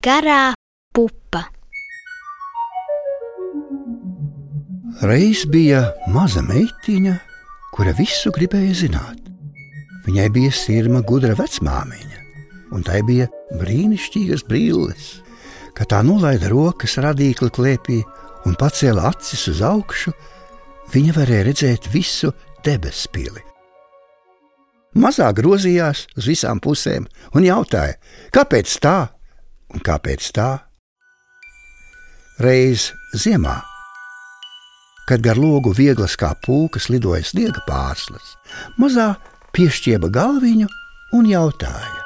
Garā 0.00 0.54
pupa. 0.96 1.42
Reiz 5.04 5.42
bija 5.52 5.82
maza 6.08 6.40
meitiņa, 6.40 7.18
kura 7.76 7.92
visu 7.98 8.32
gribēja 8.32 8.78
zināt. 8.78 9.28
Viņai 10.06 10.30
bija 10.32 10.54
sirma 10.56 11.02
gudra 11.04 11.36
vecmāmiņa, 11.36 12.24
un 12.72 12.88
tai 12.88 13.02
bija 13.04 13.28
brīnišķīgas 13.60 14.46
brilles. 14.48 15.12
Kad 15.76 15.92
tā 15.92 16.00
nolaida 16.00 16.48
rokas 16.48 16.96
radīkli 17.04 17.52
klēpī 17.52 18.00
un 18.48 18.56
pacēla 18.56 19.04
acis 19.12 19.50
uz 19.52 19.60
augšu, 19.60 20.16
viņa 20.96 21.20
varēja 21.20 21.48
redzēt 21.52 21.92
visu 21.92 22.32
debesu 22.64 23.12
pili. 23.12 23.44
Mazā 24.96 25.28
grozījās 25.36 26.06
uz 26.16 26.32
visām 26.32 26.56
pusēm 26.56 27.04
un 27.36 27.52
jautāja, 27.52 28.00
kāpēc 28.32 28.80
tā 28.80 28.98
un 29.74 29.82
kāpēc 29.86 30.26
tā? 30.36 30.48
Reiz 32.40 32.90
ziemā, 33.12 33.58
kad 35.08 35.20
gar 35.24 35.36
logu 35.40 35.72
vieglas 35.76 36.14
kā 36.16 36.32
pūkas 36.46 36.88
lidoja 36.92 37.24
sniega 37.26 37.60
pārslas, 37.68 38.36
mazā 38.80 39.10
piešķieba 39.56 40.08
galviņu 40.14 40.68
un 41.18 41.28
jautāja: 41.28 42.04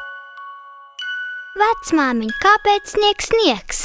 Vecmāmiņa, 1.54 2.34
kāpēc 2.42 2.94
sniegs 2.96 3.28
sniegs? 3.30 3.82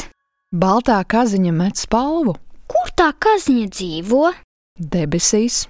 Baltā 0.49 1.03
kaziņa 1.05 1.51
met 1.53 1.77
spalvu 1.77 2.33
Kur 2.69 2.89
tā 2.97 3.11
kaziņa 3.21 3.67
dzīvo? 3.69 4.31
debesīs, 4.79 5.67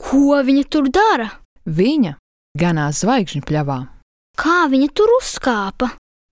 Ko 0.00 0.38
viņa 0.46 0.64
tur 0.72 0.88
dara? 0.88 1.28
viņa 1.68 2.14
ganās 2.56 3.02
zvaigžņu 3.04 3.42
pļavā, 3.44 3.78
Kā 4.40 4.64
viņa 4.72 4.88
tur 4.96 5.12
uzkāpa? 5.18 5.90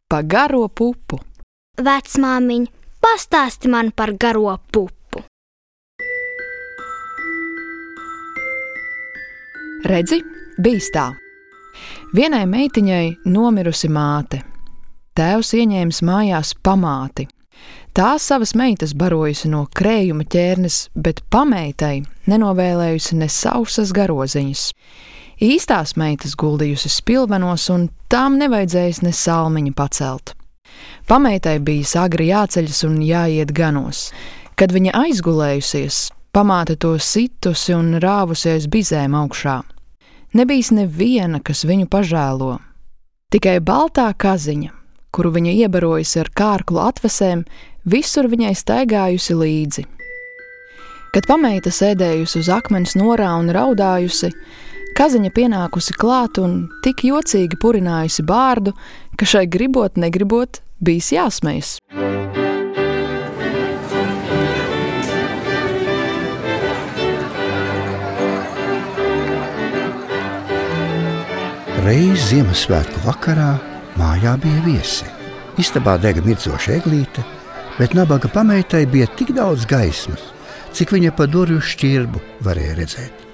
Pa 0.09 0.23
garo 0.23 0.69
pupu. 0.69 1.19
Vecmāmiņa, 1.83 2.70
pastāsti 3.02 3.70
man 3.70 3.91
par 3.92 4.15
garo 4.15 4.55
pupu. 4.73 5.24
Redzi, 9.87 10.21
bijis 10.63 10.90
tā. 10.95 11.10
Vienai 12.15 12.45
meitiņai 12.48 13.30
nomirusi 13.30 13.90
māte. 13.93 14.40
Tēvs 15.16 15.52
ieņēmis 15.59 16.02
mājās 16.07 16.54
pamāti. 16.63 17.26
Tā 17.96 18.15
savas 18.20 18.52
meitas 18.54 18.93
barojusi 18.95 19.48
no 19.48 19.65
krējuma 19.73 20.26
ķērnes, 20.29 20.80
bet 20.95 21.23
pameitai 21.32 22.02
nenovēlējusi 22.29 23.16
ne 23.20 23.29
sausas 23.32 23.93
garoziņas. 23.96 24.66
Īstās 25.37 25.98
meitas 26.01 26.32
guldījusi 26.32 26.88
spilvenos, 26.88 27.66
un 27.68 27.90
tām 28.09 28.38
nevajadzējis 28.40 29.02
ne 29.04 29.10
salmiņu 29.12 29.74
pacelt. 29.76 30.32
Pameitai 31.06 31.59
bija 31.60 32.04
agri 32.06 32.30
jāceļas 32.30 32.84
un 32.88 33.02
jāiet 33.04 33.52
ganos. 33.52 34.10
Kad 34.57 34.73
viņa 34.73 34.95
aizgulējusies, 34.96 36.07
pamāte 36.32 36.79
to 36.80 36.95
situsi 36.96 37.74
un 37.76 37.98
rāvusies 38.01 38.64
bizēm 38.73 39.12
augšā. 39.18 39.59
Nebijis 40.37 40.73
neviena, 40.73 41.42
kas 41.45 41.66
viņu 41.68 41.90
pažēlo. 41.92 42.57
Tikai 43.29 43.59
baltā 43.60 44.09
kaziņa, 44.16 44.73
kuru 45.12 45.34
viņa 45.37 45.52
iebarojusi 45.66 46.23
ar 46.23 46.30
kārklu 46.32 46.80
atvesēm, 46.80 47.45
visur 47.84 48.30
viņai 48.32 48.54
staigājusi 48.57 49.37
līdzi. 49.37 49.84
Kad 51.12 51.29
pameita 51.29 51.68
sēdējusi 51.73 52.40
uz 52.40 52.48
akmens 52.52 52.96
norā 52.96 53.30
un 53.37 53.52
raudājusi, 53.52 54.32
kaziņa 54.96 55.30
pienākusi 55.36 55.94
klāt 56.00 56.40
un 56.40 56.66
tik 56.84 57.04
jocīgi 57.04 57.58
purinājusi 57.60 58.24
bārdu, 58.26 58.72
ka 59.20 59.28
šai 59.28 59.44
gribot, 59.50 59.98
negribot, 60.00 60.62
bijis 60.80 61.12
jāsmejas. 61.12 61.76
Reiz 71.86 72.24
Ziemassvētku 72.32 73.04
vakarā 73.04 73.52
mājā 74.00 74.32
bija 74.42 74.64
viesi. 74.64 75.06
Istabā 75.60 75.94
dega 76.02 76.24
mirdzoša 76.24 76.80
eglīte, 76.80 77.22
bet 77.76 77.94
nabaga 77.94 78.32
pameitai 78.32 78.82
bija 78.90 79.06
tik 79.20 79.30
daudz 79.36 79.68
gaismas, 79.70 80.24
cik 80.74 80.96
viņa 80.96 81.14
pa 81.16 81.28
durvju 81.30 81.62
šķirbu 81.62 82.24
varēja 82.48 82.80
redzēt. 82.80 83.25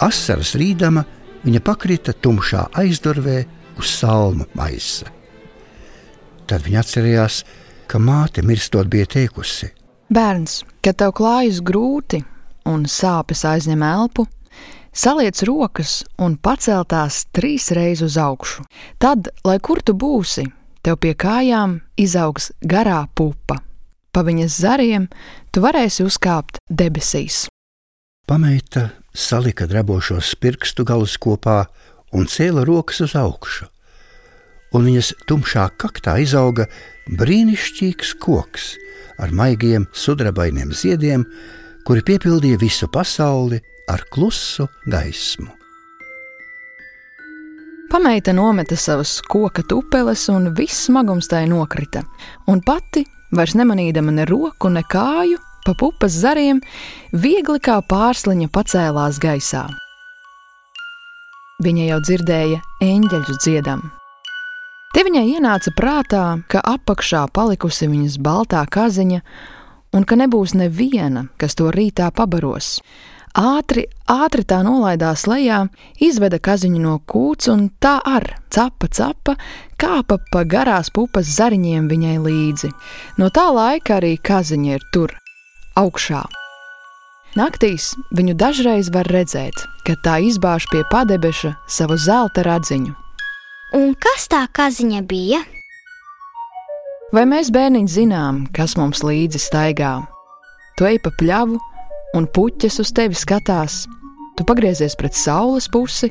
Asaras 0.00 0.54
rīdama 0.56 1.04
viņa 1.42 1.60
pakrita 1.64 2.14
tumšā 2.14 2.68
aizdurvē 2.78 3.42
uz 3.78 3.90
salmu 3.98 4.46
maisa. 4.56 5.10
Tad 6.46 6.64
viņa 6.66 6.82
atcerējās, 6.82 7.42
ka 7.86 8.00
māte 8.02 8.42
mirstot 8.46 8.88
bija 8.90 9.06
teikusi: 9.06 9.70
Bērns, 10.12 10.62
kad 10.84 10.98
tev 11.00 11.14
klājas 11.16 11.60
grūti 11.64 12.22
un 12.68 12.86
sāpes 12.86 13.44
aizņem 13.48 13.82
elpu, 13.86 14.26
saliec 14.92 15.42
rokas 15.48 16.02
un 16.20 16.36
paceltās 16.36 17.24
trīs 17.32 17.70
reizes 17.72 18.12
uz 18.12 18.18
augšu. 18.20 18.66
Tad, 18.98 19.30
lai 19.44 19.58
kur 19.58 19.82
tu 19.82 19.94
būsi, 19.96 20.46
tev 20.82 20.98
pie 21.02 21.14
kājām 21.14 21.80
izaugs 21.96 22.50
garā 22.60 23.04
pupa. 23.14 23.60
Pa 24.12 24.20
viņas 24.20 24.58
zariem 24.60 25.08
tu 25.52 25.62
varēsi 25.64 26.04
uzkāpt 26.04 26.60
debesīs. 26.68 27.46
Pameita 28.28 28.90
salika 29.14 29.66
drabošos 29.66 30.34
pirkstu 30.40 30.84
galus 30.88 31.18
kopā 31.20 31.64
un 32.12 32.26
cēla 32.28 32.64
rokas 32.68 33.02
uz 33.04 33.14
augšu. 33.16 33.68
Un 34.72 34.86
viņas 34.88 35.12
tumšā 35.28 35.66
kaktā 35.80 36.16
izauga 36.22 36.66
brīnišķīgs 37.20 38.14
koks 38.22 38.72
ar 39.20 39.32
maigiem 39.36 39.86
sudrabainiem 39.92 40.72
ziediem, 40.72 41.26
kuri 41.84 42.04
piepildīja 42.06 42.60
visu 42.62 42.88
pasauli 42.92 43.60
ar 43.90 44.04
klusu 44.10 44.68
gaismu. 44.88 45.50
Pameita 47.92 48.32
nometa 48.32 48.76
savas 48.76 49.18
koka 49.28 49.62
tupeles, 49.68 50.24
un 50.32 50.54
viss 50.56 50.86
smagums 50.86 51.28
tai 51.28 51.44
nokrita. 51.50 52.00
Un 52.48 52.62
pati, 52.64 53.02
vairs 53.36 53.52
nemanīdama 53.58 54.14
ne 54.16 54.24
roku, 54.24 54.70
ne 54.72 54.80
kāju, 54.88 55.36
pa 55.66 55.74
pupas 55.78 56.14
zariem, 56.24 56.60
viegli 57.12 57.60
kā 57.62 57.78
pārsliņa 57.88 58.50
pacēlās 58.52 59.18
gaisā. 59.22 59.66
Viņa 61.62 61.88
jau 61.92 61.98
dzirdēja 62.02 62.62
eņģeļus 62.82 63.42
dziedam. 63.44 63.82
Te 64.92 65.06
viņai 65.06 65.24
ienāca 65.38 65.70
prātā, 65.72 66.24
ka 66.50 66.60
apakšā 66.68 67.24
palikusi 67.32 67.86
viņas 67.88 68.18
baltā 68.20 68.64
kaziņa, 68.68 69.22
un 69.96 70.04
ka 70.04 70.18
nebūs 70.20 70.56
neviena, 70.58 71.28
kas 71.40 71.56
to 71.56 71.70
rītā 71.72 72.10
pabaros. 72.12 72.80
Ātri, 73.32 73.86
ātri 74.12 74.44
tā 74.44 74.58
nolaidās 74.60 75.24
lejā, 75.24 75.62
izveda 76.04 76.36
kaziņu 76.36 76.82
no 76.82 76.98
kūts, 77.08 77.48
un 77.48 77.70
tā 77.80 77.94
ar 78.04 78.26
capa 78.52 78.90
capa 78.92 79.38
kāpa 79.80 80.18
pa 80.28 80.44
garās 80.44 80.92
pupas 80.92 81.30
zariņiem 81.38 81.88
viņai 81.88 82.18
līdzi. 82.26 82.72
No 83.16 83.32
tā 83.32 83.48
laika 83.48 83.96
arī 84.02 84.18
kaziņa 84.20 84.76
ir 84.76 84.84
tur, 84.92 85.16
augšā. 85.78 86.22
Naktīs 87.32 87.94
viņu 88.12 88.34
dažreiz 88.36 88.90
var 88.92 89.08
redzēt, 89.08 89.56
kad 89.86 90.00
tā 90.04 90.18
izbāž 90.20 90.66
pie 90.68 90.82
padebeša 90.90 91.54
savu 91.64 91.96
zelta 91.96 92.44
radziņu. 92.44 92.92
Un 93.72 93.94
kas 93.96 94.28
tā 94.28 94.42
kaziņa 94.52 95.00
bija? 95.08 95.40
Vai 97.12 97.24
mēs 97.28 97.48
bērniņi 97.52 97.88
zinām, 97.88 98.42
kas 98.52 98.76
mums 98.76 99.00
līdzi 99.04 99.40
staigā? 99.40 99.94
Tu 100.76 100.88
ej 100.88 100.98
pa 101.04 101.12
pļavu, 101.16 101.56
un 102.16 102.28
puķis 102.28 102.78
uz 102.84 102.92
tevi 102.92 103.16
skatās. 103.16 103.86
Tu 104.36 104.44
pagriezies 104.48 104.96
pret 104.96 105.16
saules 105.16 105.68
pusi, 105.72 106.08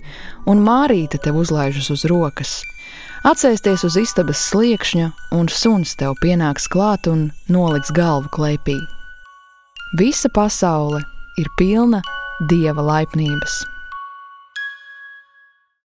un 0.49 0.61
mārīte 0.65 1.21
tev 1.21 1.37
uzlaižas 1.41 1.89
uz 1.93 2.05
rokas. 2.09 2.59
Atcēsties 3.25 3.85
uz 3.85 3.97
istabas 4.01 4.41
sliekšņa, 4.49 5.11
un 5.37 5.49
suns 5.53 5.93
tev 5.97 6.17
pienāks 6.21 6.65
klāt 6.69 7.05
un 7.09 7.29
noliks 7.49 7.93
galvu 7.93 8.29
klēpī. 8.33 8.79
Visa 9.97 10.29
pasaule 10.29 11.01
ir 11.35 11.49
pilna 11.59 11.99
dieva 12.47 12.79
laipnības. 12.81 13.70